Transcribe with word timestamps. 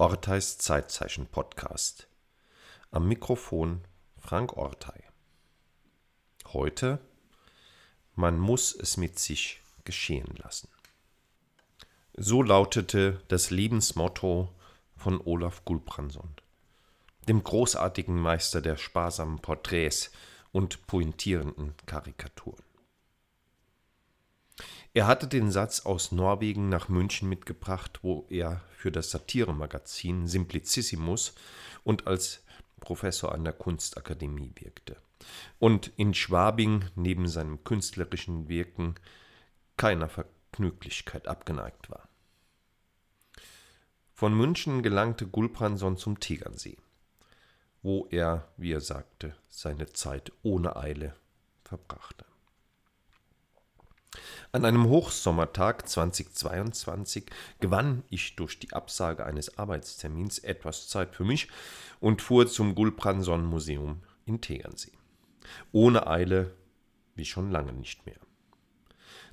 Orteis 0.00 0.58
Zeitzeichen 0.58 1.26
Podcast. 1.26 2.06
Am 2.92 3.08
Mikrofon 3.08 3.80
Frank 4.16 4.56
Ortei. 4.56 5.02
Heute 6.52 7.00
Man 8.14 8.38
muss 8.38 8.72
es 8.76 8.96
mit 8.96 9.18
sich 9.18 9.60
geschehen 9.82 10.36
lassen. 10.36 10.68
So 12.16 12.44
lautete 12.44 13.20
das 13.26 13.50
Lebensmotto 13.50 14.54
von 14.96 15.20
Olaf 15.20 15.64
Gulbranson, 15.64 16.32
dem 17.26 17.42
großartigen 17.42 18.20
Meister 18.20 18.60
der 18.60 18.76
sparsamen 18.76 19.40
Porträts 19.40 20.12
und 20.52 20.86
pointierenden 20.86 21.74
Karikaturen. 21.86 22.67
Er 24.94 25.06
hatte 25.06 25.28
den 25.28 25.50
Satz 25.50 25.80
aus 25.80 26.12
Norwegen 26.12 26.68
nach 26.68 26.88
München 26.88 27.28
mitgebracht, 27.28 28.00
wo 28.02 28.26
er 28.30 28.62
für 28.76 28.90
das 28.90 29.10
Satiremagazin 29.10 30.26
Simplicissimus 30.26 31.34
und 31.84 32.06
als 32.06 32.42
Professor 32.80 33.32
an 33.32 33.44
der 33.44 33.52
Kunstakademie 33.52 34.52
wirkte 34.56 34.96
und 35.58 35.92
in 35.96 36.14
Schwabing 36.14 36.84
neben 36.94 37.28
seinem 37.28 37.64
künstlerischen 37.64 38.48
Wirken 38.48 38.94
keiner 39.76 40.08
Vergnüglichkeit 40.08 41.28
abgeneigt 41.28 41.90
war. 41.90 42.08
Von 44.14 44.34
München 44.36 44.82
gelangte 44.82 45.26
Gulbranson 45.26 45.96
zum 45.96 46.18
Tegernsee, 46.18 46.78
wo 47.82 48.06
er, 48.10 48.48
wie 48.56 48.72
er 48.72 48.80
sagte, 48.80 49.36
seine 49.48 49.92
Zeit 49.92 50.32
ohne 50.42 50.76
Eile 50.76 51.14
verbrachte. 51.62 52.27
An 54.52 54.64
einem 54.64 54.88
Hochsommertag 54.88 55.88
2022 55.88 57.26
gewann 57.60 58.02
ich 58.08 58.36
durch 58.36 58.58
die 58.58 58.72
Absage 58.72 59.26
eines 59.26 59.58
Arbeitstermins 59.58 60.38
etwas 60.38 60.88
Zeit 60.88 61.14
für 61.14 61.24
mich 61.24 61.48
und 62.00 62.22
fuhr 62.22 62.46
zum 62.46 62.74
Gulbranson 62.74 63.44
Museum 63.44 64.02
in 64.24 64.40
Tegernsee. 64.40 64.92
Ohne 65.72 66.06
Eile 66.06 66.54
wie 67.14 67.24
schon 67.24 67.50
lange 67.50 67.72
nicht 67.72 68.06
mehr. 68.06 68.18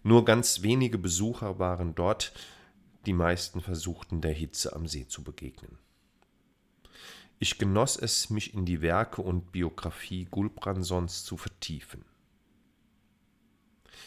Nur 0.03 0.25
ganz 0.25 0.61
wenige 0.61 0.97
Besucher 0.97 1.59
waren 1.59 1.95
dort, 1.95 2.33
die 3.05 3.13
meisten 3.13 3.61
versuchten 3.61 4.21
der 4.21 4.33
Hitze 4.33 4.75
am 4.75 4.87
See 4.87 5.07
zu 5.07 5.23
begegnen. 5.23 5.77
Ich 7.37 7.57
genoss 7.57 7.97
es, 7.97 8.29
mich 8.29 8.53
in 8.53 8.65
die 8.65 8.81
Werke 8.81 9.21
und 9.21 9.51
Biografie 9.51 10.25
Gulbransons 10.25 11.23
zu 11.23 11.37
vertiefen. 11.37 12.05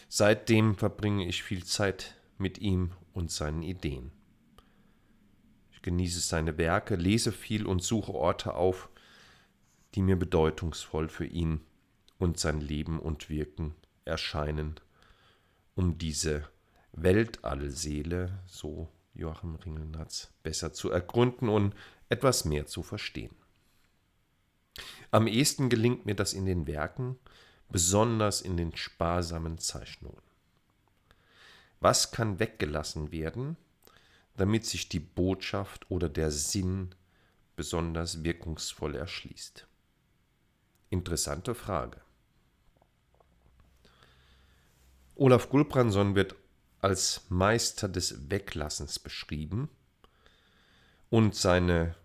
Seitdem 0.08 0.76
verbringe 0.76 1.26
ich 1.26 1.42
viel 1.42 1.64
Zeit 1.64 2.16
mit 2.38 2.58
ihm 2.58 2.92
und 3.12 3.30
seinen 3.30 3.62
Ideen. 3.62 4.12
Ich 5.72 5.82
genieße 5.82 6.20
seine 6.20 6.58
Werke, 6.58 6.96
lese 6.96 7.32
viel 7.32 7.66
und 7.66 7.82
suche 7.82 8.12
Orte 8.12 8.54
auf, 8.54 8.88
die 9.94 10.02
mir 10.02 10.16
bedeutungsvoll 10.16 11.08
für 11.08 11.26
ihn 11.26 11.60
und 12.18 12.38
sein 12.38 12.60
Leben 12.60 12.98
und 12.98 13.28
Wirken 13.30 13.74
erscheinen, 14.04 14.80
um 15.74 15.98
diese 15.98 16.48
Weltallseele, 16.92 18.40
so 18.46 18.88
Joachim 19.14 19.56
Ringelnatz, 19.56 20.32
besser 20.42 20.72
zu 20.72 20.90
ergründen 20.90 21.48
und 21.48 21.74
etwas 22.08 22.44
mehr 22.44 22.66
zu 22.66 22.82
verstehen. 22.82 23.34
Am 25.10 25.26
ehesten 25.26 25.68
gelingt 25.68 26.06
mir 26.06 26.14
das 26.14 26.32
in 26.32 26.46
den 26.46 26.66
Werken, 26.66 27.18
besonders 27.70 28.40
in 28.40 28.56
den 28.56 28.74
sparsamen 28.76 29.58
Zeichnungen. 29.58 30.22
Was 31.80 32.10
kann 32.10 32.38
weggelassen 32.38 33.12
werden, 33.12 33.56
damit 34.36 34.66
sich 34.66 34.88
die 34.88 35.00
Botschaft 35.00 35.90
oder 35.90 36.08
der 36.08 36.30
Sinn 36.30 36.94
besonders 37.56 38.24
wirkungsvoll 38.24 38.94
erschließt? 38.94 39.66
Interessante 40.90 41.54
Frage. 41.54 42.00
Olaf 45.14 45.48
Gulbranson 45.48 46.14
wird 46.14 46.36
als 46.80 47.22
Meister 47.28 47.88
des 47.88 48.30
Weglassens 48.30 48.98
beschrieben 48.98 49.68
und 51.10 51.34
seine 51.34 51.96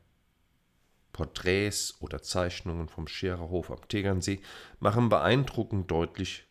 Porträts 1.13 1.95
oder 2.01 2.21
Zeichnungen 2.21 2.89
vom 2.89 3.07
Schererhof 3.07 3.71
am 3.71 3.87
Tegernsee 3.87 4.41
machen 4.79 5.07
beeindruckend 5.09 5.89
deutlich, 5.89 6.45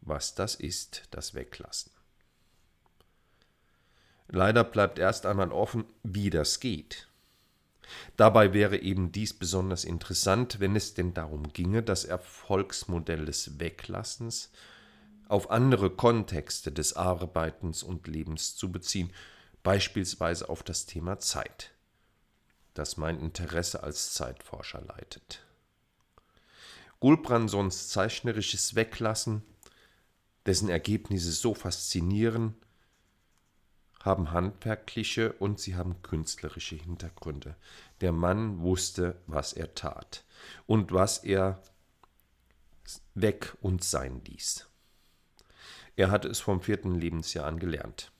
was 0.00 0.34
das 0.34 0.54
ist, 0.54 1.04
das 1.10 1.34
Weglassen. 1.34 1.92
Leider 4.28 4.64
bleibt 4.64 4.98
erst 4.98 5.26
einmal 5.26 5.52
offen, 5.52 5.84
wie 6.02 6.30
das 6.30 6.58
geht. 6.58 7.08
Dabei 8.16 8.52
wäre 8.52 8.78
eben 8.78 9.12
dies 9.12 9.32
besonders 9.32 9.84
interessant, 9.84 10.58
wenn 10.58 10.74
es 10.74 10.94
denn 10.94 11.14
darum 11.14 11.52
ginge, 11.52 11.84
das 11.84 12.04
Erfolgsmodell 12.04 13.26
des 13.26 13.60
Weglassens 13.60 14.50
auf 15.28 15.50
andere 15.50 15.90
Kontexte 15.90 16.72
des 16.72 16.94
Arbeitens 16.94 17.84
und 17.84 18.08
Lebens 18.08 18.56
zu 18.56 18.72
beziehen, 18.72 19.12
beispielsweise 19.62 20.48
auf 20.48 20.62
das 20.62 20.86
Thema 20.86 21.18
Zeit 21.18 21.75
das 22.78 22.96
mein 22.96 23.18
Interesse 23.18 23.82
als 23.82 24.12
Zeitforscher 24.12 24.82
leitet. 24.82 25.44
Gulbransons 27.00 27.88
zeichnerisches 27.88 28.74
Weglassen, 28.74 29.42
dessen 30.44 30.68
Ergebnisse 30.68 31.32
so 31.32 31.54
faszinieren, 31.54 32.54
haben 34.00 34.30
handwerkliche 34.30 35.32
und 35.32 35.58
sie 35.58 35.74
haben 35.74 36.00
künstlerische 36.02 36.76
Hintergründe. 36.76 37.56
Der 38.00 38.12
Mann 38.12 38.60
wusste, 38.60 39.20
was 39.26 39.52
er 39.52 39.74
tat 39.74 40.24
und 40.66 40.92
was 40.92 41.18
er 41.18 41.60
weg 43.14 43.56
und 43.62 43.82
sein 43.82 44.22
ließ. 44.24 44.68
Er 45.96 46.10
hatte 46.10 46.28
es 46.28 46.38
vom 46.38 46.60
vierten 46.60 46.94
Lebensjahr 46.94 47.46
an 47.46 47.58
gelernt. 47.58 48.12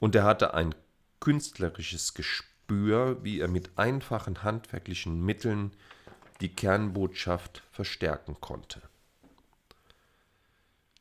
Und 0.00 0.14
er 0.14 0.24
hatte 0.24 0.52
ein 0.52 0.74
künstlerisches 1.20 2.12
Gespür 2.12 2.55
Spür, 2.66 3.22
wie 3.22 3.38
er 3.38 3.46
mit 3.46 3.78
einfachen 3.78 4.42
handwerklichen 4.42 5.24
Mitteln 5.24 5.70
die 6.40 6.48
Kernbotschaft 6.48 7.62
verstärken 7.70 8.38
konnte. 8.40 8.82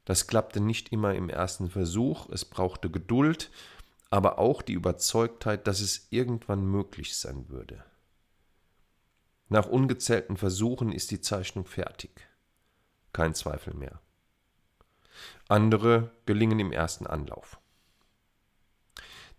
Das 0.06 0.28
klappte 0.28 0.60
nicht 0.60 0.92
immer 0.92 1.16
im 1.16 1.28
ersten 1.28 1.72
Versuch, 1.72 2.30
es 2.30 2.46
brauchte 2.46 2.92
Geduld, 2.92 3.50
aber 4.12 4.38
auch 4.38 4.62
die 4.62 4.74
Überzeugtheit, 4.74 5.66
dass 5.66 5.80
es 5.80 6.06
irgendwann 6.12 6.64
möglich 6.68 7.18
sein 7.18 7.50
würde. 7.50 7.84
Nach 9.50 9.66
ungezählten 9.66 10.38
Versuchen 10.38 10.92
ist 10.92 11.10
die 11.10 11.22
Zeichnung 11.22 11.66
fertig. 11.66 12.28
Kein 13.12 13.34
Zweifel 13.34 13.74
mehr. 13.74 14.00
Andere 15.48 16.12
gelingen 16.28 16.60
im 16.60 16.72
ersten 16.72 17.08
Anlauf. 17.08 17.60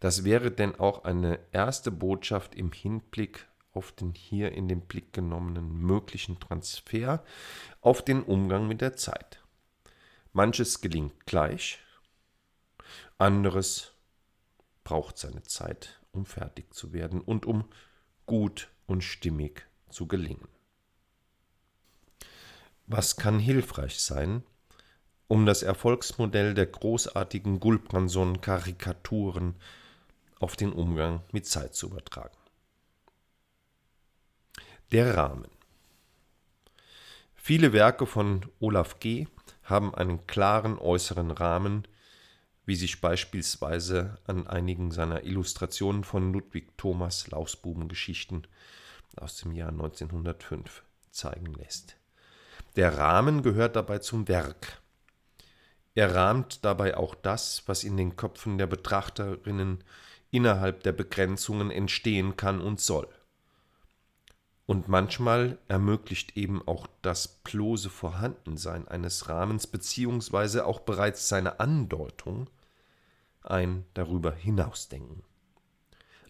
Das 0.00 0.24
wäre 0.24 0.50
denn 0.50 0.78
auch 0.78 1.04
eine 1.04 1.38
erste 1.52 1.90
Botschaft 1.90 2.54
im 2.54 2.72
Hinblick 2.72 3.46
auf 3.72 3.92
den 3.92 4.14
hier 4.14 4.52
in 4.52 4.68
den 4.68 4.80
Blick 4.82 5.12
genommenen 5.12 5.80
möglichen 5.80 6.40
Transfer 6.40 7.22
auf 7.80 8.02
den 8.02 8.22
Umgang 8.22 8.66
mit 8.68 8.80
der 8.80 8.96
Zeit. 8.96 9.42
Manches 10.32 10.80
gelingt 10.80 11.26
gleich, 11.26 11.78
anderes 13.18 13.92
braucht 14.84 15.18
seine 15.18 15.42
Zeit, 15.42 16.00
um 16.12 16.26
fertig 16.26 16.74
zu 16.74 16.92
werden 16.92 17.20
und 17.20 17.46
um 17.46 17.64
gut 18.26 18.68
und 18.86 19.02
stimmig 19.02 19.66
zu 19.90 20.06
gelingen. 20.06 20.48
Was 22.86 23.16
kann 23.16 23.38
hilfreich 23.38 23.98
sein, 24.00 24.44
um 25.28 25.44
das 25.44 25.62
Erfolgsmodell 25.62 26.54
der 26.54 26.66
großartigen 26.66 27.58
Gulbranson-Karikaturen 27.58 29.56
auf 30.38 30.56
den 30.56 30.72
Umgang 30.72 31.22
mit 31.32 31.46
Zeit 31.46 31.74
zu 31.74 31.86
übertragen. 31.86 32.36
Der 34.92 35.16
Rahmen. 35.16 35.48
Viele 37.34 37.72
Werke 37.72 38.06
von 38.06 38.46
Olaf 38.60 39.00
G. 39.00 39.26
haben 39.64 39.94
einen 39.94 40.26
klaren 40.26 40.78
äußeren 40.78 41.30
Rahmen, 41.30 41.86
wie 42.66 42.76
sich 42.76 43.00
beispielsweise 43.00 44.18
an 44.26 44.46
einigen 44.46 44.90
seiner 44.90 45.24
Illustrationen 45.24 46.04
von 46.04 46.32
Ludwig 46.32 46.76
Thomas 46.76 47.28
Lausbubengeschichten 47.28 48.46
aus 49.16 49.38
dem 49.38 49.52
Jahr 49.52 49.70
1905 49.70 50.82
zeigen 51.10 51.54
lässt. 51.54 51.96
Der 52.74 52.98
Rahmen 52.98 53.42
gehört 53.42 53.76
dabei 53.76 54.00
zum 54.00 54.28
Werk. 54.28 54.82
Er 55.94 56.14
rahmt 56.14 56.64
dabei 56.64 56.96
auch 56.96 57.14
das, 57.14 57.62
was 57.66 57.84
in 57.84 57.96
den 57.96 58.16
Köpfen 58.16 58.58
der 58.58 58.66
Betrachterinnen 58.66 59.82
innerhalb 60.30 60.82
der 60.82 60.92
Begrenzungen 60.92 61.70
entstehen 61.70 62.36
kann 62.36 62.60
und 62.60 62.80
soll. 62.80 63.08
Und 64.66 64.88
manchmal 64.88 65.58
ermöglicht 65.68 66.36
eben 66.36 66.66
auch 66.66 66.88
das 67.02 67.28
bloße 67.28 67.88
Vorhandensein 67.88 68.88
eines 68.88 69.28
Rahmens 69.28 69.66
beziehungsweise 69.68 70.66
auch 70.66 70.80
bereits 70.80 71.28
seine 71.28 71.60
Andeutung 71.60 72.50
ein 73.42 73.86
darüber 73.94 74.32
hinausdenken. 74.32 75.22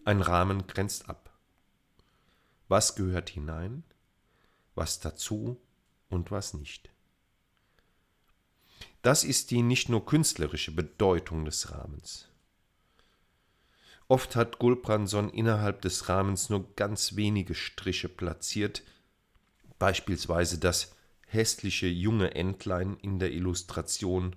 Ein 0.05 0.21
Rahmen 0.21 0.67
grenzt 0.67 1.09
ab. 1.09 1.33
Was 2.67 2.95
gehört 2.95 3.29
hinein, 3.29 3.83
was 4.75 4.99
dazu 4.99 5.59
und 6.09 6.29
was 6.29 6.53
nicht. 6.53 6.91
Das 9.01 9.23
ist 9.23 9.51
die 9.51 9.63
nicht 9.63 9.89
nur 9.89 10.05
künstlerische 10.05 10.71
Bedeutung 10.71 11.45
des 11.45 11.71
Rahmens. 11.71 12.29
Oft 14.09 14.35
hat 14.35 14.59
Gulbranson 14.59 15.29
innerhalb 15.29 15.81
des 15.81 16.07
Rahmens 16.07 16.49
nur 16.49 16.73
ganz 16.75 17.15
wenige 17.15 17.55
Striche 17.55 18.07
platziert, 18.07 18.83
beispielsweise 19.79 20.59
das 20.59 20.95
hässliche 21.27 21.87
junge 21.87 22.33
Entlein 22.35 22.97
in 23.01 23.19
der 23.19 23.31
Illustration 23.31 24.35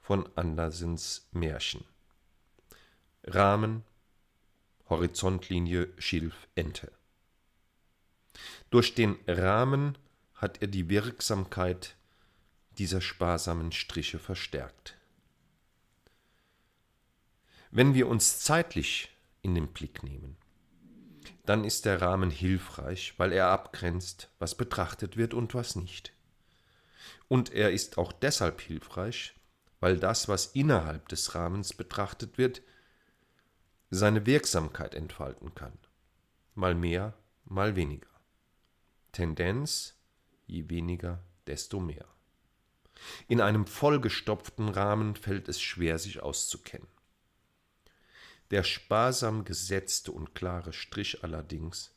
von 0.00 0.28
Andersens 0.36 1.28
Märchen. 1.30 1.84
Rahmen, 3.24 3.84
Horizontlinie, 4.88 5.88
Schilf, 5.98 6.48
Ente. 6.54 6.92
Durch 8.70 8.94
den 8.94 9.16
Rahmen 9.26 9.96
hat 10.34 10.60
er 10.62 10.68
die 10.68 10.88
Wirksamkeit 10.88 11.96
dieser 12.78 13.00
sparsamen 13.00 13.72
Striche 13.72 14.18
verstärkt. 14.18 14.95
Wenn 17.76 17.92
wir 17.92 18.08
uns 18.08 18.40
zeitlich 18.40 19.14
in 19.42 19.54
den 19.54 19.66
Blick 19.66 20.02
nehmen, 20.02 20.38
dann 21.44 21.62
ist 21.62 21.84
der 21.84 22.00
Rahmen 22.00 22.30
hilfreich, 22.30 23.12
weil 23.18 23.32
er 23.32 23.48
abgrenzt, 23.48 24.30
was 24.38 24.54
betrachtet 24.54 25.18
wird 25.18 25.34
und 25.34 25.52
was 25.52 25.76
nicht. 25.76 26.14
Und 27.28 27.52
er 27.52 27.72
ist 27.72 27.98
auch 27.98 28.12
deshalb 28.12 28.62
hilfreich, 28.62 29.34
weil 29.78 29.98
das, 29.98 30.26
was 30.26 30.46
innerhalb 30.46 31.06
des 31.08 31.34
Rahmens 31.34 31.74
betrachtet 31.74 32.38
wird, 32.38 32.62
seine 33.90 34.24
Wirksamkeit 34.24 34.94
entfalten 34.94 35.54
kann. 35.54 35.76
Mal 36.54 36.74
mehr, 36.74 37.12
mal 37.44 37.76
weniger. 37.76 38.08
Tendenz, 39.12 40.00
je 40.46 40.70
weniger, 40.70 41.22
desto 41.46 41.78
mehr. 41.78 42.06
In 43.28 43.42
einem 43.42 43.66
vollgestopften 43.66 44.70
Rahmen 44.70 45.14
fällt 45.14 45.50
es 45.50 45.60
schwer, 45.60 45.98
sich 45.98 46.22
auszukennen. 46.22 46.95
Der 48.50 48.62
sparsam 48.62 49.44
gesetzte 49.44 50.12
und 50.12 50.34
klare 50.34 50.72
Strich 50.72 51.24
allerdings, 51.24 51.92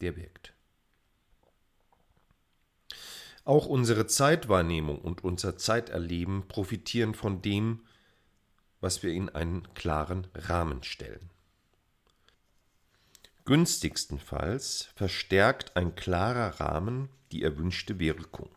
der 0.00 0.16
wirkt. 0.16 0.54
Auch 3.44 3.66
unsere 3.66 4.06
Zeitwahrnehmung 4.06 5.00
und 5.00 5.24
unser 5.24 5.56
Zeiterleben 5.56 6.46
profitieren 6.46 7.14
von 7.14 7.42
dem, 7.42 7.80
was 8.80 9.02
wir 9.02 9.12
in 9.12 9.28
einen 9.28 9.72
klaren 9.74 10.28
Rahmen 10.34 10.82
stellen. 10.84 11.30
Günstigstenfalls 13.44 14.90
verstärkt 14.94 15.76
ein 15.76 15.96
klarer 15.96 16.60
Rahmen 16.60 17.08
die 17.32 17.42
erwünschte 17.42 17.98
Wirkung. 17.98 18.50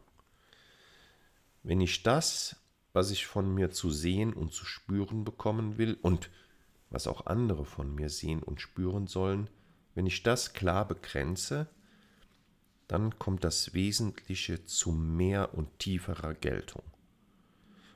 Wenn 1.64 1.82
ich 1.82 2.04
das, 2.04 2.58
was 2.94 3.10
ich 3.10 3.26
von 3.26 3.54
mir 3.56 3.72
zu 3.72 3.90
sehen 3.90 4.34
und 4.34 4.54
zu 4.54 4.66
spüren 4.66 5.24
bekommen 5.24 5.80
will 5.80 5.98
und 6.04 6.30
was 6.96 7.08
auch 7.08 7.26
andere 7.26 7.66
von 7.66 7.94
mir 7.94 8.10
sehen 8.10 8.42
und 8.42 8.62
spüren 8.62 9.06
sollen, 9.06 9.50
wenn 9.96 10.06
ich 10.06 10.24
das 10.24 10.54
klar 10.54 10.88
begrenze, 10.88 11.68
dann 12.88 13.20
kommt 13.20 13.44
das 13.44 13.74
Wesentliche 13.74 14.64
zu 14.64 14.94
mehr 14.94 15.54
und 15.54 15.78
tieferer 15.78 16.34
Geltung. 16.36 16.84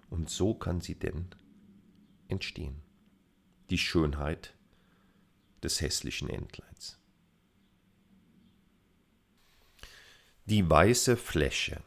Und 0.10 0.30
so 0.30 0.54
kann 0.54 0.82
sie 0.82 0.96
denn 0.96 1.30
entstehen. 2.28 2.82
Die 3.70 3.78
Schönheit 3.78 4.54
des 5.64 5.80
hässlichen 5.80 6.30
Entleins. 6.30 7.00
Die 10.44 10.70
weiße 10.70 11.16
Fläche. 11.16 11.82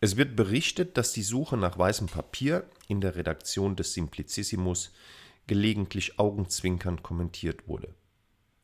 Es 0.00 0.16
wird 0.16 0.34
berichtet, 0.34 0.96
dass 0.96 1.12
die 1.12 1.22
Suche 1.22 1.56
nach 1.56 1.78
weißem 1.78 2.08
Papier 2.08 2.68
in 2.88 3.00
der 3.00 3.14
Redaktion 3.14 3.76
des 3.76 3.92
Simplicissimus 3.92 4.90
gelegentlich 5.46 6.18
augenzwinkernd 6.18 7.02
kommentiert 7.02 7.66
wurde. 7.68 7.94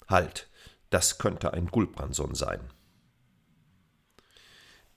Halt, 0.09 0.49
das 0.91 1.19
könnte 1.19 1.53
ein 1.53 1.67
Gulbranson 1.67 2.35
sein. 2.35 2.61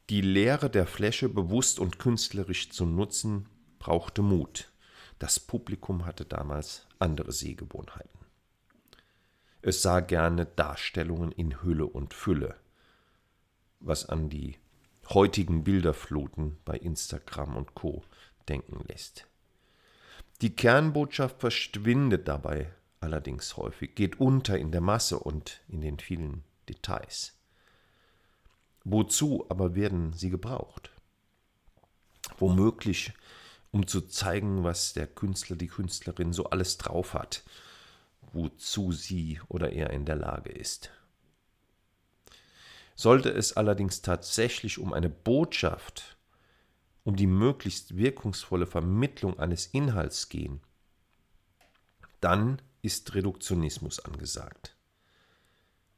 Die 0.09 0.21
Leere 0.21 0.69
der 0.69 0.87
Fläche 0.87 1.29
bewusst 1.29 1.79
und 1.79 1.99
künstlerisch 1.99 2.71
zu 2.71 2.85
nutzen, 2.85 3.47
brauchte 3.77 4.21
Mut. 4.21 4.71
Das 5.19 5.39
Publikum 5.39 6.05
hatte 6.05 6.25
damals 6.25 6.87
andere 6.97 7.31
Sehgewohnheiten. 7.31 8.19
Es 9.61 9.81
sah 9.81 9.99
gerne 9.99 10.45
Darstellungen 10.45 11.31
in 11.31 11.61
Hülle 11.61 11.85
und 11.85 12.13
Fülle, 12.13 12.55
was 13.79 14.07
an 14.07 14.29
die 14.29 14.57
heutigen 15.09 15.63
Bilderfluten 15.63 16.57
bei 16.65 16.77
Instagram 16.77 17.57
und 17.57 17.75
Co 17.75 18.03
denken 18.47 18.83
lässt. 18.87 19.27
Die 20.41 20.55
Kernbotschaft 20.55 21.39
verschwindet 21.39 22.27
dabei 22.27 22.71
allerdings 23.01 23.57
häufig, 23.57 23.95
geht 23.95 24.19
unter 24.19 24.57
in 24.57 24.71
der 24.71 24.81
Masse 24.81 25.19
und 25.19 25.61
in 25.67 25.81
den 25.81 25.99
vielen 25.99 26.43
Details. 26.67 27.33
Wozu 28.83 29.45
aber 29.49 29.75
werden 29.75 30.13
sie 30.13 30.29
gebraucht? 30.29 30.91
Womöglich 32.37 33.13
um 33.71 33.85
zu 33.85 34.01
zeigen, 34.01 34.63
was 34.63 34.93
der 34.93 35.07
Künstler, 35.07 35.55
die 35.55 35.67
Künstlerin 35.67 36.33
so 36.33 36.45
alles 36.45 36.77
drauf 36.77 37.13
hat, 37.13 37.43
wozu 38.31 38.91
sie 38.91 39.39
oder 39.47 39.71
er 39.71 39.91
in 39.91 40.05
der 40.05 40.15
Lage 40.15 40.49
ist. 40.49 40.91
Sollte 42.95 43.29
es 43.29 43.55
allerdings 43.55 44.01
tatsächlich 44.01 44.79
um 44.79 44.91
eine 44.91 45.09
Botschaft, 45.09 46.17
um 47.03 47.15
die 47.15 47.27
möglichst 47.27 47.97
wirkungsvolle 47.97 48.67
Vermittlung 48.67 49.39
eines 49.39 49.67
Inhalts 49.67 50.29
gehen, 50.29 50.61
dann 52.21 52.61
ist 52.81 53.13
Reduktionismus 53.13 53.99
angesagt. 53.99 54.75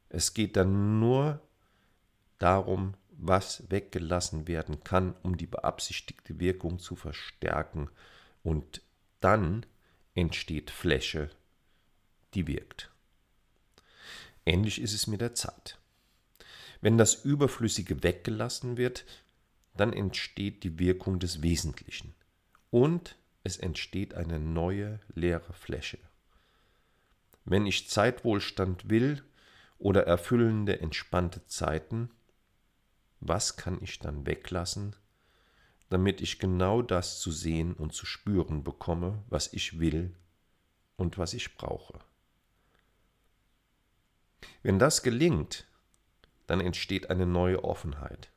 Es 0.08 0.34
geht 0.34 0.56
dann 0.56 1.00
nur 1.00 1.40
darum, 2.38 2.94
was 3.10 3.70
weggelassen 3.70 4.48
werden 4.48 4.82
kann, 4.84 5.14
um 5.22 5.36
die 5.36 5.46
beabsichtigte 5.46 6.40
Wirkung 6.40 6.78
zu 6.78 6.96
verstärken. 6.96 7.88
Und 8.42 8.82
dann 9.20 9.64
entsteht 10.14 10.70
Fläche, 10.70 11.30
die 12.34 12.46
wirkt. 12.46 12.90
Ähnlich 14.44 14.80
ist 14.80 14.92
es 14.92 15.06
mit 15.06 15.20
der 15.20 15.34
Zeit. 15.34 15.78
Wenn 16.80 16.98
das 16.98 17.24
Überflüssige 17.24 18.02
weggelassen 18.02 18.76
wird, 18.76 19.04
dann 19.74 19.92
entsteht 19.92 20.64
die 20.64 20.78
Wirkung 20.78 21.18
des 21.18 21.42
Wesentlichen 21.42 22.14
und 22.70 23.16
es 23.44 23.56
entsteht 23.56 24.14
eine 24.14 24.38
neue 24.38 25.00
leere 25.14 25.52
Fläche. 25.52 25.98
Wenn 27.44 27.66
ich 27.66 27.88
Zeitwohlstand 27.88 28.88
will 28.88 29.22
oder 29.78 30.06
erfüllende, 30.06 30.80
entspannte 30.80 31.44
Zeiten, 31.46 32.10
was 33.20 33.56
kann 33.56 33.78
ich 33.82 33.98
dann 33.98 34.26
weglassen, 34.26 34.94
damit 35.88 36.20
ich 36.20 36.38
genau 36.38 36.82
das 36.82 37.20
zu 37.20 37.30
sehen 37.30 37.74
und 37.74 37.92
zu 37.92 38.06
spüren 38.06 38.64
bekomme, 38.64 39.22
was 39.28 39.52
ich 39.52 39.78
will 39.78 40.14
und 40.96 41.18
was 41.18 41.34
ich 41.34 41.56
brauche. 41.56 41.98
Wenn 44.62 44.78
das 44.78 45.02
gelingt, 45.02 45.66
dann 46.46 46.60
entsteht 46.60 47.10
eine 47.10 47.26
neue 47.26 47.64
Offenheit. 47.64 48.30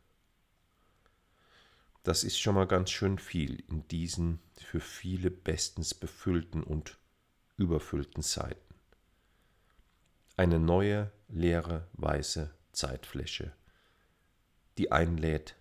Das 2.06 2.24
ist 2.24 2.40
schon 2.40 2.56
mal 2.56 2.68
ganz 2.68 2.92
schön 2.92 3.20
viel 3.20 3.60
in 3.68 3.86
diesen 3.90 4.40
für 4.58 4.80
viele 4.80 5.30
bestens 5.30 5.94
befüllten 5.94 6.64
und 6.64 6.98
überfüllten 7.58 8.24
Zeiten. 8.24 8.76
Eine 10.38 10.60
neue, 10.60 11.12
leere, 11.28 11.90
weiße 11.94 12.54
Zeitfläche 12.72 13.54
die 14.78 14.92
einlädt, 14.92 15.56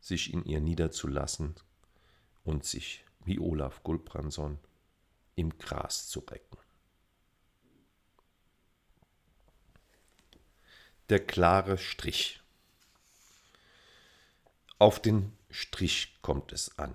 sich 0.00 0.32
in 0.32 0.44
ihr 0.44 0.60
niederzulassen 0.60 1.54
und 2.44 2.64
sich, 2.64 3.04
wie 3.24 3.38
Olaf 3.38 3.82
Gulbranson, 3.82 4.58
im 5.34 5.56
Gras 5.58 6.08
zu 6.08 6.20
recken. 6.20 6.58
Der 11.08 11.24
klare 11.24 11.76
Strich. 11.76 12.40
Auf 14.78 15.02
den 15.02 15.36
Strich 15.50 16.18
kommt 16.22 16.52
es 16.52 16.78
an. 16.78 16.94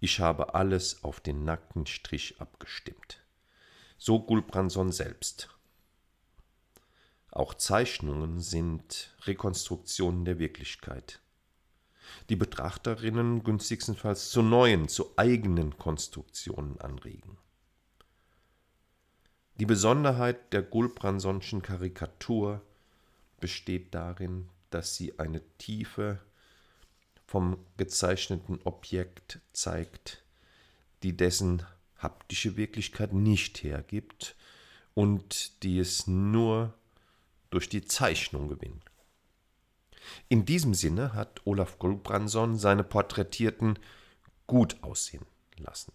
Ich 0.00 0.20
habe 0.20 0.54
alles 0.54 1.04
auf 1.04 1.20
den 1.20 1.44
nackten 1.44 1.86
Strich 1.86 2.40
abgestimmt. 2.40 3.22
So 3.98 4.20
Gulbranson 4.20 4.92
selbst. 4.92 5.48
Auch 7.30 7.54
Zeichnungen 7.54 8.40
sind 8.40 9.16
Rekonstruktionen 9.22 10.24
der 10.24 10.38
Wirklichkeit, 10.38 11.20
die 12.28 12.36
Betrachterinnen 12.36 13.42
günstigstenfalls 13.42 14.30
zu 14.30 14.42
neuen, 14.42 14.88
zu 14.88 15.16
eigenen 15.16 15.76
Konstruktionen 15.78 16.80
anregen. 16.80 17.38
Die 19.56 19.66
Besonderheit 19.66 20.52
der 20.52 20.62
Gulbrandsonschen 20.62 21.62
Karikatur 21.62 22.60
besteht 23.40 23.94
darin, 23.94 24.48
dass 24.70 24.96
sie 24.96 25.18
eine 25.18 25.42
Tiefe 25.58 26.20
vom 27.26 27.58
gezeichneten 27.76 28.60
Objekt 28.64 29.40
zeigt, 29.52 30.24
die 31.02 31.16
dessen 31.16 31.62
haptische 31.98 32.56
Wirklichkeit 32.56 33.12
nicht 33.12 33.62
hergibt 33.62 34.36
und 34.94 35.62
die 35.62 35.78
es 35.78 36.06
nur 36.06 36.74
durch 37.50 37.68
die 37.68 37.84
Zeichnung 37.84 38.48
gewinnt. 38.48 38.84
In 40.28 40.44
diesem 40.44 40.74
Sinne 40.74 41.14
hat 41.14 41.40
Olaf 41.46 41.78
Gulbrandsson 41.78 42.58
seine 42.58 42.84
Porträtierten 42.84 43.78
gut 44.46 44.82
aussehen 44.82 45.24
lassen. 45.56 45.92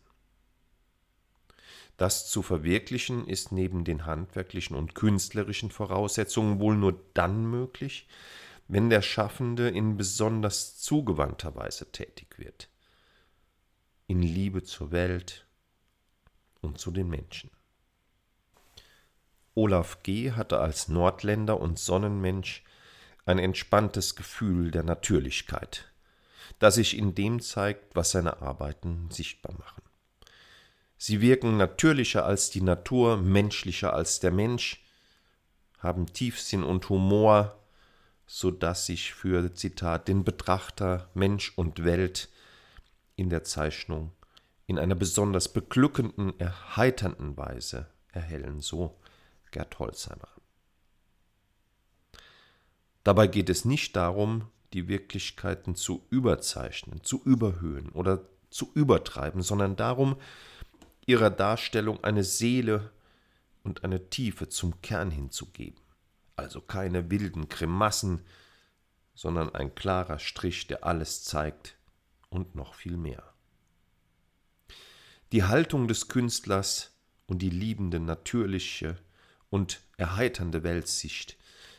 Das 1.98 2.30
zu 2.30 2.42
verwirklichen 2.42 3.28
ist 3.28 3.52
neben 3.52 3.84
den 3.84 4.06
handwerklichen 4.06 4.76
und 4.76 4.96
künstlerischen 4.96 5.70
Voraussetzungen 5.70 6.60
wohl 6.60 6.78
nur 6.78 6.98
dann 7.14 7.46
möglich, 7.46 8.08
wenn 8.70 8.92
der 8.92 9.02
Schaffende 9.02 9.68
in 9.68 9.98
besonders 9.98 10.78
zugewandter 10.78 11.56
Weise 11.56 11.92
tätig 11.92 12.38
wird. 12.38 12.70
In 14.06 14.22
Liebe 14.22 14.64
zur 14.64 14.92
Welt 14.92 15.48
und 16.62 16.78
zu 16.80 16.92
den 16.92 17.10
Menschen. 17.10 17.50
Olaf 19.56 20.04
G. 20.04 20.32
hatte 20.34 20.60
als 20.60 20.88
Nordländer 20.88 21.60
und 21.60 21.80
Sonnenmensch 21.80 22.64
ein 23.26 23.40
entspanntes 23.40 24.16
Gefühl 24.16 24.70
der 24.70 24.84
Natürlichkeit, 24.84 25.92
das 26.60 26.76
sich 26.76 26.96
in 26.96 27.16
dem 27.16 27.42
zeigt, 27.42 27.96
was 27.96 28.12
seine 28.12 28.40
Arbeiten 28.42 29.10
sichtbar 29.10 29.54
machen. 29.58 29.82
Sie 30.96 31.22
wirken 31.22 31.58
natürlicher 31.58 32.24
als 32.24 32.52
die 32.52 32.62
Natur, 32.62 33.18
menschlicher 33.18 33.94
als 33.94 34.20
der 34.20 34.32
Mensch, 34.32 34.86
haben 35.80 36.06
Tiefsinn 36.06 36.64
und 36.64 36.88
Humor, 36.90 37.59
so 38.32 38.52
dass 38.52 38.86
sich 38.86 39.16
für, 39.16 39.56
Zitat, 39.56 40.08
den 40.08 40.24
Betrachter 40.24 41.10
Mensch 41.16 41.52
und 41.58 41.84
Welt 41.84 42.30
in 43.16 43.32
der 43.32 43.44
Zeichnung 43.44 44.12
in 44.68 44.78
einer 44.78 44.94
besonders 44.94 45.52
beglückenden, 45.52 46.40
erheiternden 46.40 47.38
Weise 47.38 47.88
erhellen, 48.12 48.62
so 48.62 48.96
Gerd 49.50 49.80
Holzheimer. 49.80 50.28
Dabei 53.04 53.26
geht 53.26 53.50
es 53.50 53.66
nicht 53.66 53.96
darum, 53.96 54.48
die 54.74 54.88
Wirklichkeiten 54.88 55.74
zu 55.74 56.06
überzeichnen, 56.12 57.04
zu 57.04 57.24
überhöhen 57.24 57.90
oder 57.90 58.30
zu 58.52 58.70
übertreiben, 58.76 59.42
sondern 59.42 59.76
darum, 59.76 60.18
ihrer 61.08 61.32
Darstellung 61.32 62.04
eine 62.04 62.24
Seele 62.24 62.92
und 63.64 63.84
eine 63.84 64.12
Tiefe 64.12 64.50
zum 64.50 64.80
Kern 64.84 65.10
hinzugeben. 65.10 65.82
Also 66.40 66.62
keine 66.62 67.12
wilden 67.12 67.50
Grimassen, 67.50 68.22
sondern 69.14 69.54
ein 69.54 69.76
klarer 69.76 70.20
Strich, 70.20 70.68
der 70.68 70.86
alles 70.86 71.24
zeigt 71.26 71.78
und 72.30 72.56
noch 72.56 72.76
viel 72.76 72.96
mehr. 72.96 73.34
Die 75.34 75.44
Haltung 75.44 75.90
des 75.90 76.08
Künstlers 76.08 76.92
und 77.28 77.40
die 77.42 77.50
liebende, 77.50 78.00
natürliche 78.00 78.98
und 79.50 79.82
erheiternde 79.98 80.64
Weltsicht 80.64 81.38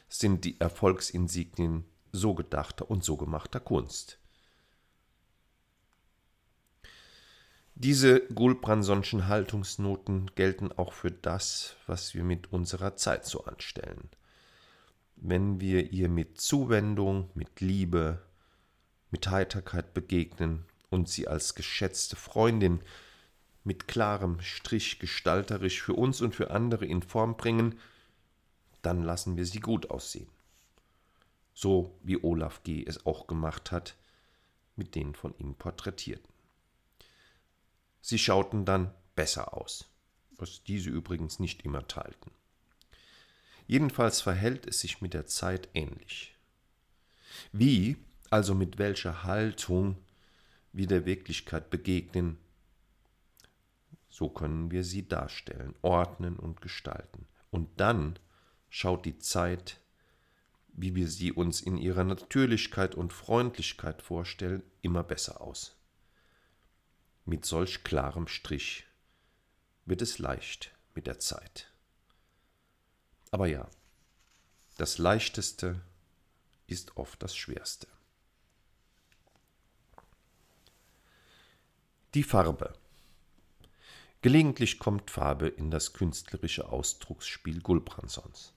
sind 0.09 0.45
die 0.45 0.61
Erfolgsinsignien 0.61 1.85
so 2.13 2.35
gedachter 2.35 2.91
und 2.91 3.03
so 3.03 3.17
gemachter 3.17 3.61
Kunst. 3.61 4.19
Diese 7.75 8.21
Gulbrandsonschen 8.27 9.27
Haltungsnoten 9.27 10.31
gelten 10.35 10.71
auch 10.71 10.93
für 10.93 11.11
das, 11.11 11.77
was 11.87 12.15
wir 12.15 12.25
mit 12.25 12.53
unserer 12.53 12.97
Zeit 12.97 13.25
so 13.25 13.45
anstellen. 13.45 14.11
Wenn 15.23 15.61
wir 15.61 15.93
ihr 15.93 16.09
mit 16.09 16.41
Zuwendung, 16.41 17.31
mit 17.35 17.61
Liebe, 17.61 18.23
mit 19.11 19.29
Heiterkeit 19.29 19.93
begegnen 19.93 20.65
und 20.89 21.11
sie 21.11 21.29
als 21.29 21.55
geschätzte 21.55 22.17
Freundin 22.17 22.81
mit 23.63 23.87
klarem 23.87 24.41
Strich 24.41 24.99
gestalterisch 24.99 25.83
für 25.83 25.93
uns 25.93 26.23
und 26.23 26.35
für 26.35 26.51
andere 26.51 26.87
in 26.87 27.03
Form 27.03 27.37
bringen, 27.37 27.79
dann 28.81 29.03
lassen 29.03 29.37
wir 29.37 29.45
sie 29.45 29.61
gut 29.61 29.91
aussehen. 29.91 30.31
So 31.53 31.99
wie 32.03 32.23
Olaf 32.25 32.63
G. 32.63 32.83
es 32.87 33.05
auch 33.05 33.27
gemacht 33.27 33.71
hat 33.71 33.97
mit 34.77 34.95
den 34.95 35.15
von 35.15 35.35
ihm 35.37 35.55
porträtierten. 35.55 36.33
Sie 38.01 38.19
schauten 38.19 38.65
dann 38.65 38.95
besser 39.15 39.53
aus, 39.53 39.87
was 40.39 40.65
diese 40.65 40.89
übrigens 40.89 41.39
nicht 41.39 41.67
immer 41.67 41.87
teilten. 41.87 42.31
Jedenfalls 43.71 44.21
verhält 44.21 44.67
es 44.67 44.81
sich 44.81 45.01
mit 45.01 45.15
der 45.15 45.27
Zeit 45.27 45.69
ähnlich. 45.75 46.35
Wie, 47.53 47.99
also 48.29 48.53
mit 48.53 48.79
welcher 48.79 49.23
Haltung 49.23 49.97
wir 50.73 50.89
der 50.89 51.07
Wirklichkeit 51.07 51.71
begegnen, 51.71 52.37
so 54.09 54.29
können 54.29 54.73
wir 54.73 54.83
sie 54.83 55.07
darstellen, 55.07 55.77
ordnen 55.83 56.37
und 56.37 56.61
gestalten. 56.61 57.29
Und 57.53 57.69
dann 57.79 58.19
schaut 58.71 59.05
die 59.07 59.21
Zeit, 59.21 59.79
wie 60.73 60.97
wir 60.97 61.07
sie 61.07 61.31
uns 61.31 61.61
in 61.61 61.77
ihrer 61.77 62.03
Natürlichkeit 62.03 62.97
und 62.97 63.13
Freundlichkeit 63.13 64.03
vorstellen, 64.03 64.65
immer 64.83 65.05
besser 65.05 65.41
aus. 65.41 65.77
Mit 67.25 67.45
solch 67.45 67.85
klarem 67.85 68.27
Strich 68.27 68.89
wird 69.85 70.03
es 70.03 70.19
leicht 70.19 70.75
mit 70.97 71.07
der 71.07 71.21
Zeit. 71.21 71.70
Aber 73.31 73.47
ja, 73.47 73.69
das 74.77 74.99
Leichteste 74.99 75.81
ist 76.67 76.97
oft 76.97 77.23
das 77.23 77.37
Schwerste. 77.37 77.87
Die 82.15 82.25
Farbe. 82.25 82.73
Gelegentlich 84.23 84.79
kommt 84.79 85.11
Farbe 85.11 85.49
in 85.49 85.71
das 85.71 85.93
künstlerische 85.93 86.69
Ausdrucksspiel 86.69 87.61
Gulbrandsons. 87.61 88.53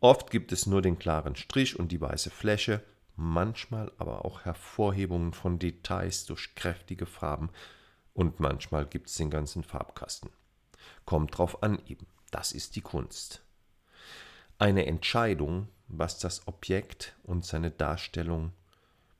Oft 0.00 0.30
gibt 0.30 0.52
es 0.52 0.66
nur 0.66 0.82
den 0.82 0.98
klaren 0.98 1.36
Strich 1.36 1.78
und 1.78 1.92
die 1.92 2.00
weiße 2.00 2.30
Fläche, 2.30 2.82
manchmal 3.16 3.92
aber 3.98 4.24
auch 4.24 4.44
Hervorhebungen 4.44 5.32
von 5.32 5.58
Details 5.58 6.26
durch 6.26 6.54
kräftige 6.54 7.06
Farben 7.06 7.50
und 8.12 8.40
manchmal 8.40 8.86
gibt 8.86 9.08
es 9.08 9.14
den 9.14 9.30
ganzen 9.30 9.62
Farbkasten. 9.62 10.30
Kommt 11.04 11.38
drauf 11.38 11.62
an 11.62 11.80
eben, 11.86 12.06
das 12.30 12.52
ist 12.52 12.76
die 12.76 12.82
Kunst. 12.82 13.42
Eine 14.58 14.86
Entscheidung, 14.86 15.68
was 15.86 16.18
das 16.18 16.46
Objekt 16.48 17.16
und 17.22 17.44
seine 17.44 17.70
Darstellung 17.70 18.52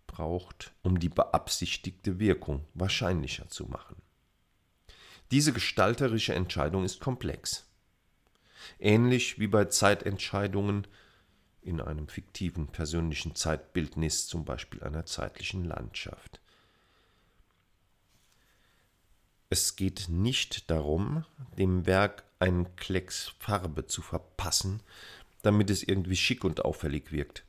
braucht, 0.07 0.73
um 0.83 0.99
die 0.99 1.09
beabsichtigte 1.09 2.19
Wirkung 2.19 2.65
wahrscheinlicher 2.75 3.49
zu 3.49 3.67
machen. 3.67 3.97
Diese 5.31 5.53
gestalterische 5.53 6.35
Entscheidung 6.35 6.85
ist 6.85 7.01
komplex. 7.01 7.67
Ähnlich 8.81 9.39
wie 9.39 9.47
bei 9.47 9.67
Zeitentscheidungen 9.67 10.87
in 11.63 11.81
einem 11.81 12.09
fiktiven 12.09 12.67
persönlichen 12.69 13.35
Zeitbildnis, 13.35 14.27
zum 14.27 14.45
Beispiel 14.45 14.83
einer 14.83 15.07
zeitlichen 15.07 15.65
Landschaft. 15.65 16.41
Es 19.51 19.77
geht 19.77 20.07
nicht 20.09 20.71
darum, 20.71 21.25
dem 21.57 21.87
Werk 21.87 22.25
einen 22.39 22.75
Klecks 22.77 23.33
Farbe 23.39 23.87
zu 23.87 24.03
verpassen, 24.03 24.81
damit 25.49 25.71
es 25.71 25.83
irgendwie 25.83 26.17
schick 26.17 26.45
und 26.45 26.65
auffällig 26.65 27.11
wirkt. 27.11 27.45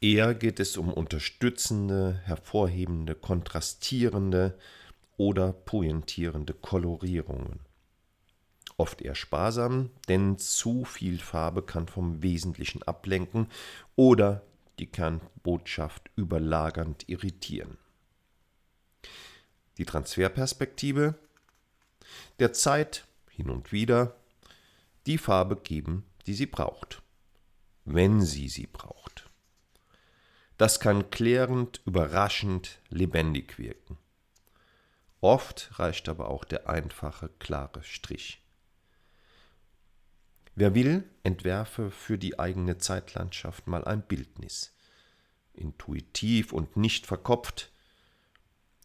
Eher 0.00 0.34
geht 0.34 0.58
es 0.58 0.76
um 0.76 0.92
unterstützende, 0.92 2.20
hervorhebende, 2.24 3.14
kontrastierende 3.14 4.58
oder 5.16 5.52
pointierende 5.52 6.54
Kolorierungen 6.54 7.60
oft 8.76 9.02
eher 9.02 9.14
sparsam, 9.14 9.90
denn 10.08 10.38
zu 10.38 10.84
viel 10.84 11.18
Farbe 11.18 11.62
kann 11.62 11.86
vom 11.86 12.22
Wesentlichen 12.22 12.82
ablenken 12.82 13.48
oder 13.96 14.42
die 14.78 14.86
Kernbotschaft 14.86 16.10
überlagernd 16.16 17.08
irritieren. 17.08 17.78
Die 19.78 19.84
Transferperspektive 19.84 21.14
der 22.38 22.52
Zeit 22.52 23.04
hin 23.30 23.50
und 23.50 23.72
wieder 23.72 24.16
die 25.06 25.18
Farbe 25.18 25.56
geben, 25.56 26.04
die 26.26 26.34
sie 26.34 26.46
braucht, 26.46 27.02
wenn 27.84 28.22
sie 28.22 28.48
sie 28.48 28.66
braucht. 28.66 29.28
Das 30.56 30.80
kann 30.80 31.10
klärend, 31.10 31.82
überraschend, 31.84 32.80
lebendig 32.88 33.58
wirken. 33.58 33.98
Oft 35.20 35.78
reicht 35.78 36.08
aber 36.08 36.28
auch 36.28 36.44
der 36.44 36.68
einfache, 36.68 37.28
klare 37.38 37.82
Strich. 37.82 38.40
Wer 40.54 40.74
will, 40.74 41.04
entwerfe 41.24 41.90
für 41.90 42.18
die 42.18 42.38
eigene 42.38 42.78
Zeitlandschaft 42.78 43.66
mal 43.66 43.84
ein 43.84 44.02
Bildnis. 44.02 44.76
Intuitiv 45.52 46.52
und 46.52 46.76
nicht 46.76 47.06
verkopft 47.06 47.72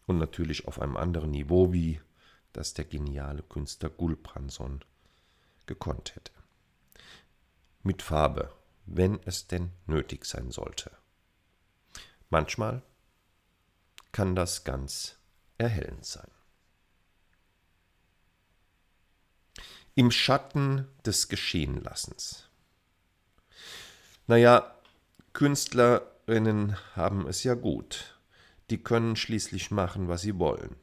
und 0.06 0.18
natürlich 0.18 0.66
auf 0.66 0.80
einem 0.80 0.96
anderen 0.96 1.30
Niveau 1.30 1.72
wie 1.72 2.00
das 2.52 2.74
der 2.74 2.84
geniale 2.84 3.42
Künstler 3.42 3.90
Gulbranson 3.90 4.84
gekonnt 5.70 6.16
hätte. 6.16 6.32
Mit 7.84 8.02
Farbe, 8.02 8.52
wenn 8.86 9.20
es 9.24 9.46
denn 9.46 9.70
nötig 9.86 10.24
sein 10.24 10.50
sollte. 10.50 10.90
Manchmal 12.28 12.82
kann 14.10 14.34
das 14.34 14.64
ganz 14.64 15.16
erhellend 15.58 16.04
sein. 16.04 16.30
Im 19.94 20.10
Schatten 20.10 20.88
des 21.06 21.28
Geschehenlassens. 21.28 22.48
Naja, 24.26 24.74
Künstlerinnen 25.32 26.76
haben 26.96 27.28
es 27.28 27.44
ja 27.44 27.54
gut. 27.54 28.18
Die 28.70 28.82
können 28.82 29.14
schließlich 29.14 29.70
machen, 29.70 30.08
was 30.08 30.22
sie 30.22 30.36
wollen. 30.36 30.74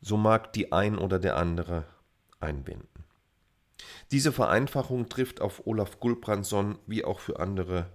So 0.00 0.16
mag 0.16 0.54
die 0.54 0.72
ein 0.72 0.96
oder 0.96 1.18
der 1.18 1.36
andere 1.36 1.84
einbinden. 2.40 2.97
Diese 4.10 4.32
Vereinfachung 4.32 5.08
trifft 5.08 5.40
auf 5.40 5.66
Olaf 5.66 6.00
Gulbrandsson 6.00 6.78
wie 6.86 7.04
auch 7.04 7.20
für 7.20 7.40
andere 7.40 7.92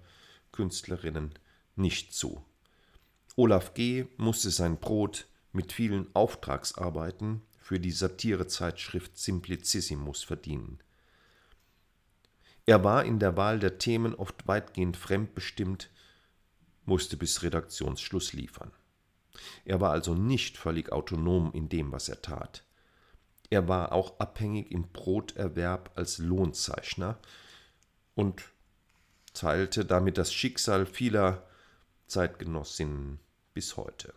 Künstlerinnen 0.52 1.34
nicht 1.76 2.14
zu. 2.14 2.44
Olaf 3.36 3.74
G. 3.74 4.06
musste 4.16 4.50
sein 4.50 4.78
Brot 4.78 5.26
mit 5.52 5.72
vielen 5.72 6.14
Auftragsarbeiten 6.14 7.42
für 7.58 7.80
die 7.80 7.90
Satirezeitschrift 7.90 9.18
Simplicissimus 9.18 10.22
verdienen. 10.22 10.78
Er 12.66 12.84
war 12.84 13.04
in 13.04 13.18
der 13.18 13.36
Wahl 13.36 13.58
der 13.58 13.78
Themen 13.78 14.14
oft 14.14 14.46
weitgehend 14.46 14.96
fremdbestimmt, 14.96 15.90
musste 16.84 17.16
bis 17.16 17.42
Redaktionsschluss 17.42 18.32
liefern. 18.32 18.70
Er 19.64 19.80
war 19.80 19.90
also 19.90 20.14
nicht 20.14 20.56
völlig 20.58 20.92
autonom 20.92 21.52
in 21.52 21.68
dem, 21.68 21.90
was 21.90 22.08
er 22.08 22.22
tat. 22.22 22.64
Er 23.54 23.68
war 23.68 23.92
auch 23.92 24.18
abhängig 24.18 24.72
im 24.72 24.88
Broterwerb 24.88 25.92
als 25.94 26.18
Lohnzeichner 26.18 27.20
und 28.16 28.42
teilte 29.32 29.84
damit 29.84 30.18
das 30.18 30.34
Schicksal 30.34 30.86
vieler 30.86 31.46
Zeitgenossinnen 32.08 33.20
bis 33.52 33.76
heute. 33.76 34.12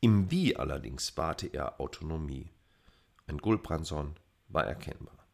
Im 0.00 0.28
Wie 0.28 0.56
allerdings 0.56 1.16
wahrte 1.16 1.46
er 1.46 1.80
Autonomie. 1.80 2.50
Ein 3.28 3.38
Gulbranson 3.38 4.16
war 4.48 4.66
erkennbar. 4.66 5.24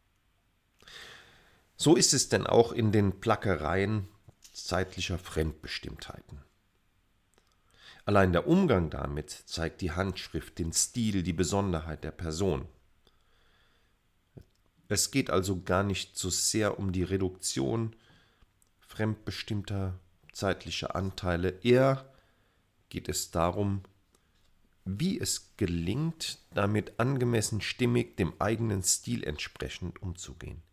So 1.77 1.95
ist 1.95 2.13
es 2.13 2.29
denn 2.29 2.45
auch 2.45 2.71
in 2.71 2.91
den 2.91 3.19
Plackereien 3.19 4.07
zeitlicher 4.53 5.17
Fremdbestimmtheiten. 5.17 6.43
Allein 8.07 8.31
der 8.31 8.47
Umgang 8.47 8.89
damit 8.89 9.29
zeigt 9.31 9.81
die 9.81 9.91
Handschrift, 9.91 10.59
den 10.59 10.71
Stil, 10.71 11.23
die 11.23 11.33
Besonderheit 11.33 12.05
der 12.05 12.11
Person. 12.11 12.65
Es 14.87 15.11
geht 15.11 15.29
also 15.29 15.61
gar 15.61 15.83
nicht 15.83 16.17
so 16.17 16.29
sehr 16.29 16.79
um 16.79 16.93
die 16.93 17.03
Reduktion 17.03 17.97
fremdbestimmter 18.79 19.99
zeitlicher 20.31 20.95
Anteile, 20.95 21.59
eher 21.63 22.09
geht 22.87 23.09
es 23.09 23.29
darum, 23.31 23.83
wie 24.85 25.19
es 25.19 25.57
gelingt, 25.57 26.39
damit 26.53 27.01
angemessen 27.01 27.59
stimmig 27.59 28.15
dem 28.15 28.33
eigenen 28.39 28.83
Stil 28.83 29.25
entsprechend 29.25 30.01
umzugehen. 30.01 30.63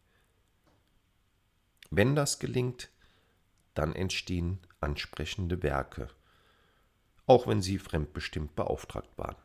Wenn 1.91 2.15
das 2.15 2.39
gelingt, 2.39 2.91
dann 3.75 3.93
entstehen 3.93 4.61
ansprechende 4.79 5.65
Werke, 5.65 6.11
auch 7.27 7.47
wenn 7.47 7.63
sie 7.63 7.79
fremdbestimmt 7.79 8.55
beauftragt 8.55 9.17
waren. 9.17 9.37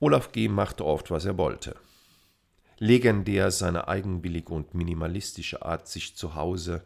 Olaf 0.00 0.32
G. 0.32 0.48
machte 0.48 0.84
oft, 0.84 1.10
was 1.10 1.24
er 1.24 1.38
wollte. 1.38 1.76
Legendär 2.78 3.50
seine 3.50 3.88
eigenwillige 3.88 4.52
und 4.52 4.74
minimalistische 4.74 5.64
Art, 5.64 5.88
sich 5.88 6.16
zu 6.16 6.34
Hause 6.34 6.84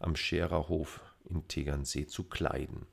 am 0.00 0.16
Schererhof 0.16 1.00
in 1.28 1.46
Tegernsee 1.46 2.06
zu 2.06 2.24
kleiden. 2.24 2.86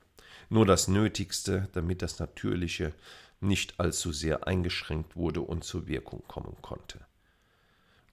Nur 0.49 0.65
das 0.65 0.87
Nötigste, 0.87 1.69
damit 1.73 2.01
das 2.01 2.19
Natürliche 2.19 2.93
nicht 3.39 3.79
allzu 3.79 4.11
sehr 4.11 4.47
eingeschränkt 4.47 5.15
wurde 5.15 5.41
und 5.41 5.63
zur 5.63 5.87
Wirkung 5.87 6.23
kommen 6.27 6.55
konnte. 6.61 6.99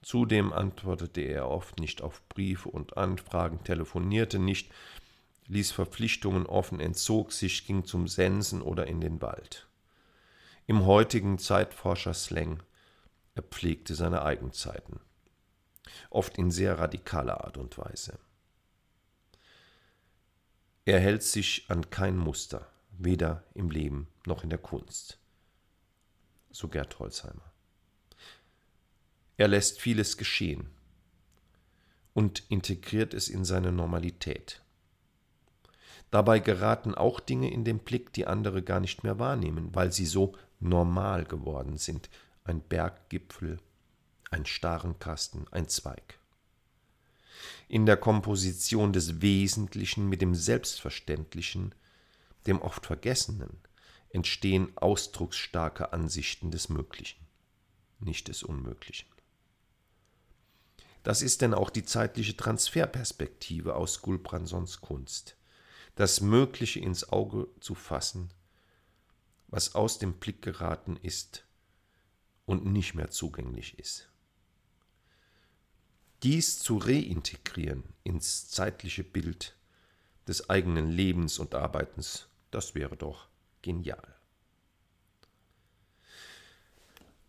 Zudem 0.01 0.51
antwortete 0.51 1.21
er 1.21 1.47
oft 1.47 1.79
nicht 1.79 2.01
auf 2.01 2.27
Briefe 2.27 2.69
und 2.69 2.97
Anfragen, 2.97 3.63
telefonierte 3.63 4.39
nicht, 4.39 4.71
ließ 5.51 5.71
Verpflichtungen 5.73 6.45
offen, 6.45 6.79
entzog 6.79 7.33
sich, 7.33 7.65
ging 7.67 7.83
zum 7.83 8.07
Sensen 8.07 8.61
oder 8.61 8.87
in 8.87 9.01
den 9.01 9.21
Wald. 9.21 9.67
Im 10.65 10.85
heutigen 10.85 11.37
Zeitforscher-Slang, 11.37 12.63
er 13.35 13.43
pflegte 13.43 13.93
seine 13.93 14.21
Eigenzeiten, 14.21 15.01
oft 16.09 16.37
in 16.37 16.51
sehr 16.51 16.79
radikaler 16.79 17.43
Art 17.43 17.57
und 17.57 17.77
Weise. 17.77 18.17
Er 20.85 21.01
hält 21.01 21.21
sich 21.21 21.65
an 21.69 21.89
kein 21.89 22.17
Muster, 22.17 22.71
weder 22.97 23.43
im 23.53 23.69
Leben 23.69 24.07
noch 24.25 24.45
in 24.45 24.49
der 24.49 24.59
Kunst. 24.59 25.19
So 26.49 26.69
Gerd 26.69 26.97
Holzheimer. 26.99 27.51
Er 29.35 29.49
lässt 29.49 29.81
vieles 29.81 30.15
geschehen 30.15 30.69
und 32.13 32.49
integriert 32.49 33.13
es 33.13 33.27
in 33.27 33.43
seine 33.43 33.73
Normalität. 33.73 34.60
Dabei 36.11 36.39
geraten 36.39 36.93
auch 36.93 37.21
Dinge 37.21 37.51
in 37.51 37.63
den 37.63 37.79
Blick, 37.79 38.11
die 38.13 38.27
andere 38.27 38.61
gar 38.61 38.81
nicht 38.81 39.03
mehr 39.03 39.17
wahrnehmen, 39.17 39.73
weil 39.73 39.93
sie 39.93 40.05
so 40.05 40.35
normal 40.59 41.23
geworden 41.23 41.77
sind. 41.77 42.09
Ein 42.43 42.61
Berggipfel, 42.61 43.59
ein 44.29 44.45
Starrenkasten, 44.45 45.47
ein 45.51 45.69
Zweig. 45.69 46.19
In 47.69 47.85
der 47.85 47.95
Komposition 47.95 48.91
des 48.91 49.21
Wesentlichen 49.21 50.09
mit 50.09 50.21
dem 50.21 50.35
Selbstverständlichen, 50.35 51.73
dem 52.45 52.61
oft 52.61 52.85
Vergessenen, 52.85 53.61
entstehen 54.09 54.75
ausdrucksstarke 54.75 55.93
Ansichten 55.93 56.51
des 56.51 56.67
Möglichen, 56.67 57.25
nicht 57.99 58.27
des 58.27 58.43
Unmöglichen. 58.43 59.07
Das 61.03 61.21
ist 61.21 61.41
denn 61.41 61.53
auch 61.53 61.69
die 61.69 61.85
zeitliche 61.85 62.35
Transferperspektive 62.35 63.75
aus 63.75 64.01
Gulbrandsons 64.01 64.81
Kunst. 64.81 65.37
Das 65.95 66.21
Mögliche 66.21 66.79
ins 66.79 67.09
Auge 67.09 67.47
zu 67.59 67.75
fassen, 67.75 68.29
was 69.47 69.75
aus 69.75 69.99
dem 69.99 70.13
Blick 70.13 70.41
geraten 70.41 70.97
ist 70.97 71.45
und 72.45 72.65
nicht 72.65 72.95
mehr 72.95 73.11
zugänglich 73.11 73.77
ist. 73.77 74.09
Dies 76.23 76.59
zu 76.59 76.77
reintegrieren 76.77 77.83
ins 78.03 78.49
zeitliche 78.49 79.03
Bild 79.03 79.55
des 80.27 80.49
eigenen 80.49 80.89
Lebens 80.89 81.39
und 81.39 81.55
Arbeitens, 81.55 82.27
das 82.51 82.75
wäre 82.75 82.95
doch 82.95 83.27
genial. 83.61 84.15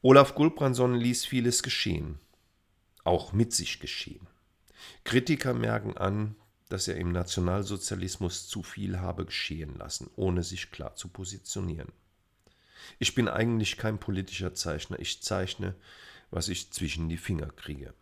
Olaf 0.03 0.35
Gulbrandsson 0.35 0.95
ließ 0.95 1.25
vieles 1.25 1.63
geschehen, 1.63 2.19
auch 3.05 3.33
mit 3.33 3.53
sich 3.53 3.81
geschehen. 3.81 4.27
Kritiker 5.05 5.55
merken 5.55 5.97
an, 5.97 6.37
dass 6.73 6.89
er 6.89 6.97
im 6.97 7.13
Nationalsozialismus 7.13 8.49
zu 8.49 8.63
viel 8.63 8.99
habe 8.99 9.27
geschehen 9.27 9.77
lassen, 9.77 10.11
ohne 10.17 10.43
sich 10.43 10.71
klar 10.71 10.97
zu 10.97 11.09
positionieren. 11.09 11.93
Ich 12.99 13.15
bin 13.15 13.29
eigentlich 13.29 13.77
kein 13.77 13.99
politischer 13.99 14.55
Zeichner, 14.55 14.99
ich 14.99 15.23
zeichne, 15.23 15.75
was 16.31 16.49
ich 16.49 16.73
zwischen 16.73 17.11
die 17.11 17.19
Finger 17.19 17.49
kriege. 17.49 17.93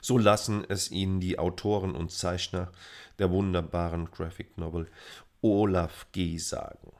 So 0.00 0.18
lassen 0.18 0.64
es 0.68 0.90
ihn 0.90 1.20
die 1.20 1.38
Autoren 1.38 1.94
und 1.94 2.10
Zeichner 2.10 2.72
der 3.20 3.30
wunderbaren 3.30 4.10
Graphic 4.10 4.58
Novel 4.58 4.90
Olaf 5.40 6.08
G. 6.10 6.38
sagen. 6.38 6.90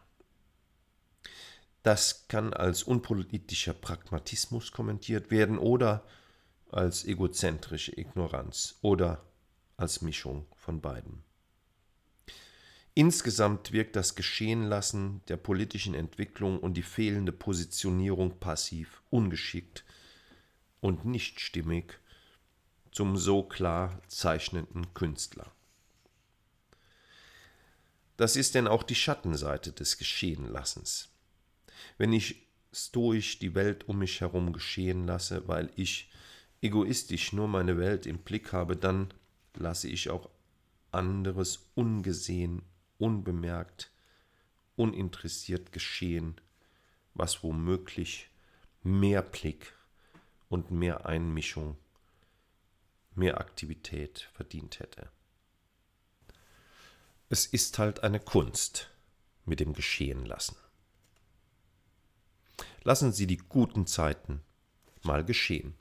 Das 1.83 2.29
kann 2.29 2.53
als 2.53 2.85
unpolitischer 2.85 3.75
Pragmatismus 3.75 4.71
kommentiert 4.71 5.33
werden 5.33 5.59
oder 5.59 6.05
als 6.71 7.05
egozentrische 7.05 7.99
Ignoranz 7.99 8.79
oder 8.83 9.25
als 9.79 10.03
Mischung 10.03 10.47
von 10.55 10.83
beiden. 10.83 11.25
Insgesamt 12.95 13.73
wirkt 13.73 13.97
das 13.97 14.17
Geschehenlassen 14.17 15.23
der 15.29 15.37
politischen 15.37 15.95
Entwicklung 15.95 16.59
und 16.59 16.75
die 16.75 16.83
fehlende 16.83 17.33
Positionierung 17.33 18.41
passiv, 18.41 19.03
ungeschickt 19.09 19.85
und 20.81 21.05
nicht 21.05 21.41
stimmig 21.41 22.01
zum 22.91 23.17
so 23.17 23.45
klar 23.45 24.03
zeichnenden 24.09 24.93
Künstler. 24.95 25.53
Das 28.17 28.35
ist 28.35 28.57
denn 28.57 28.67
auch 28.67 28.83
die 28.83 28.97
Schattenseite 28.97 29.71
des 29.71 29.97
Geschehenlassens. 29.97 31.09
Wenn 31.99 32.13
ich 32.13 32.49
stoisch 32.73 33.39
die 33.39 33.55
Welt 33.55 33.89
um 33.89 33.99
mich 33.99 34.21
herum 34.21 34.53
geschehen 34.53 35.07
lasse, 35.07 35.47
weil 35.47 35.71
ich 35.77 36.11
egoistisch 36.61 37.33
nur 37.33 37.47
meine 37.47 37.79
Welt 37.79 38.07
im 38.07 38.19
Blick 38.19 38.53
habe, 38.53 38.77
dann 38.77 39.15
lasse 39.55 39.89
ich 39.89 40.11
auch 40.11 40.31
anderes 40.93 41.69
ungesehen, 41.75 42.63
unbemerkt, 42.99 43.91
uninteressiert 44.77 45.73
geschehen 45.73 46.41
was 47.19 47.43
womöglich 47.43 48.31
mehr 48.83 49.23
Blick 49.23 49.75
und 50.49 50.71
mehr 50.71 51.05
Einmischung, 51.05 51.77
mehr 53.15 53.39
Aktivität 53.39 54.31
verdient 54.33 54.79
hätte. 54.79 55.11
Es 57.29 57.45
ist 57.45 57.79
halt 57.79 58.05
eine 58.05 58.21
Kunst 58.21 58.91
mit 59.45 59.61
dem 59.61 59.75
Geschehen 59.75 60.25
lassen. 60.25 60.57
Lassen 62.85 63.13
Sie 63.13 63.27
die 63.27 63.37
guten 63.37 63.87
Zeiten 63.87 64.41
mal 65.03 65.25
geschehen. 65.25 65.75